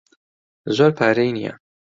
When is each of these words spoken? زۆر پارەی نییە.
زۆر 0.75 0.91
پارەی 0.97 1.31
نییە. 1.37 1.53